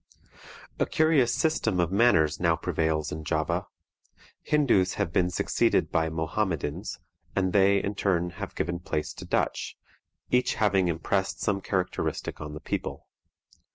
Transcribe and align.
A 0.79 0.87
curious 0.87 1.31
system 1.31 1.79
of 1.79 1.91
manners 1.91 2.39
now 2.39 2.55
prevails 2.55 3.11
in 3.11 3.23
Java. 3.23 3.67
Hindoos 4.41 4.95
have 4.95 5.13
been 5.13 5.29
succeeded 5.29 5.91
by 5.91 6.09
Mohammedans, 6.09 6.97
and 7.35 7.53
they, 7.53 7.77
in 7.77 7.93
turn, 7.93 8.31
have 8.41 8.55
given 8.55 8.79
place 8.79 9.13
to 9.13 9.25
Dutch, 9.25 9.77
each 10.31 10.55
having 10.55 10.87
impressed 10.87 11.39
some 11.39 11.61
characteristic 11.61 12.41
on 12.41 12.55
the 12.55 12.59
people. 12.59 13.05